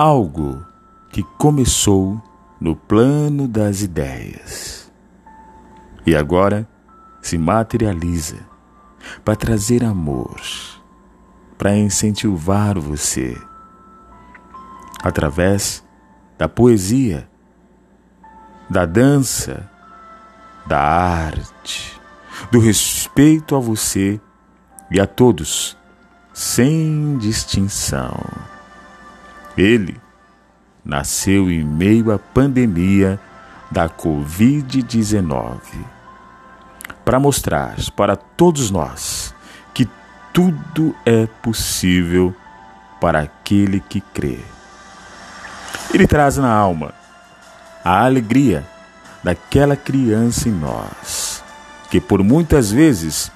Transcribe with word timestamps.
algo 0.00 0.64
que 1.10 1.22
começou 1.36 2.22
no 2.58 2.74
plano 2.74 3.46
das 3.46 3.82
ideias 3.82 4.90
e 6.06 6.16
agora 6.16 6.66
se 7.20 7.36
materializa 7.36 8.38
para 9.22 9.36
trazer 9.36 9.84
amor, 9.84 10.40
para 11.58 11.76
incentivar 11.76 12.78
você 12.78 13.36
através 15.02 15.84
da 16.38 16.48
poesia, 16.48 17.28
da 18.70 18.86
dança, 18.86 19.68
da 20.66 20.80
arte, 20.80 22.00
do 22.50 22.58
respeito 22.58 23.54
a 23.54 23.58
você 23.58 24.18
e 24.90 24.98
a 24.98 25.06
todos, 25.06 25.76
sem 26.32 27.18
distinção. 27.18 28.18
Ele 29.60 30.00
nasceu 30.82 31.50
em 31.50 31.62
meio 31.62 32.10
à 32.10 32.18
pandemia 32.18 33.20
da 33.70 33.90
Covid-19 33.90 35.60
para 37.04 37.20
mostrar 37.20 37.76
para 37.94 38.16
todos 38.16 38.70
nós 38.70 39.34
que 39.74 39.86
tudo 40.32 40.96
é 41.04 41.26
possível 41.26 42.34
para 43.02 43.20
aquele 43.20 43.80
que 43.80 44.00
crê. 44.00 44.38
Ele 45.92 46.06
traz 46.06 46.38
na 46.38 46.50
alma 46.50 46.94
a 47.84 48.02
alegria 48.06 48.64
daquela 49.22 49.76
criança 49.76 50.48
em 50.48 50.52
nós, 50.52 51.44
que 51.90 52.00
por 52.00 52.24
muitas 52.24 52.72
vezes 52.72 53.30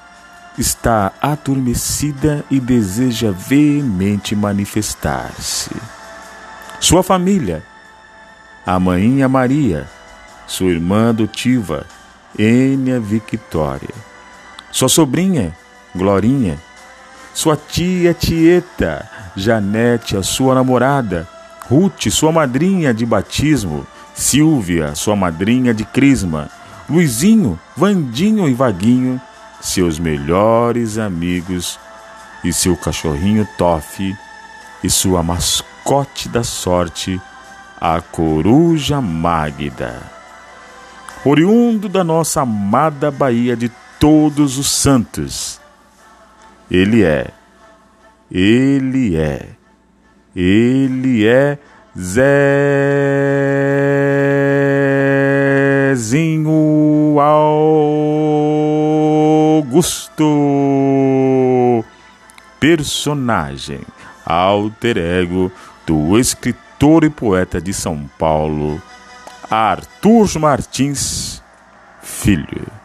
está 0.56 1.12
adormecida 1.20 2.43
e 2.51 2.59
deseja 2.59 3.31
veemente 3.31 4.34
manifestar-se. 4.34 5.70
Sua 6.80 7.02
família, 7.02 7.62
a 8.66 8.78
Mainha 8.78 9.28
Maria, 9.28 9.89
sua 10.47 10.70
irmã 10.70 11.11
adotiva, 11.11 11.86
Ênia 12.39 13.00
Victória, 13.00 13.94
sua 14.70 14.89
sobrinha, 14.89 15.56
Glorinha, 15.94 16.58
sua 17.33 17.56
tia 17.56 18.12
Tieta, 18.12 19.08
Janete, 19.36 20.16
a 20.16 20.22
sua 20.22 20.55
namorada, 20.55 21.28
Ruth, 21.70 22.08
sua 22.11 22.31
madrinha 22.31 22.92
de 22.92 23.06
batismo, 23.06 23.86
Silvia, 24.14 24.94
sua 24.94 25.16
madrinha 25.16 25.72
de 25.72 25.84
crisma, 25.84 26.50
Luizinho, 26.88 27.59
Vandinho 27.77 28.48
e 28.48 28.53
Vaguinho, 28.53 29.20
seus 29.61 29.98
melhores 29.98 30.98
amigos, 30.98 31.78
e 32.44 32.53
seu 32.53 32.77
cachorrinho 32.77 33.48
Toff, 33.56 34.14
e 34.83 34.91
sua 34.91 35.22
mascote 35.22 35.73
da 36.29 36.43
sorte, 36.43 37.21
a 37.81 38.01
coruja 38.01 39.01
Magda. 39.01 40.03
Oriundo 41.25 41.89
da 41.89 42.03
nossa 42.05 42.43
amada 42.43 43.11
Bahia 43.11 43.57
de 43.57 43.71
Todos 43.99 44.59
os 44.59 44.71
Santos. 44.71 45.61
Ele 46.71 47.05
é, 47.05 47.31
ele 48.31 49.17
é 49.17 49.55
ele 50.37 51.27
é 51.27 51.57
Zezinho 51.97 52.25
Augusto, 57.21 57.45
personagem, 62.59 63.81
alter 64.27 64.99
ego 64.99 65.53
do 65.87 66.19
escritor 66.19 67.05
e 67.05 67.11
poeta 67.11 67.61
de 67.61 67.73
São 67.73 68.09
Paulo, 68.19 68.81
Arthur 69.51 70.39
Martins 70.39 71.43
Filho. 72.03 72.84